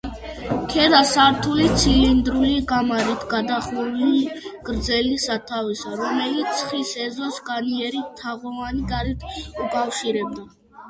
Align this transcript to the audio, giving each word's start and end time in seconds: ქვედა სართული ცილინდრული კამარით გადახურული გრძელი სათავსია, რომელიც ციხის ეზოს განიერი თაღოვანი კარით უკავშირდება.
ქვედა 0.69 0.99
სართული 1.07 1.65
ცილინდრული 1.81 2.53
კამარით 2.71 3.25
გადახურული 3.33 4.21
გრძელი 4.69 5.11
სათავსია, 5.25 5.91
რომელიც 5.99 6.57
ციხის 6.61 6.93
ეზოს 7.09 7.37
განიერი 7.51 8.01
თაღოვანი 8.23 8.87
კარით 8.93 9.27
უკავშირდება. 9.67 10.49